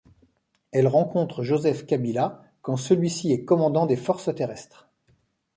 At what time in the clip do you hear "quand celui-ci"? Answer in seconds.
2.63-3.31